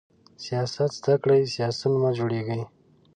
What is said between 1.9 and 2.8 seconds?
مه جوړیږئ!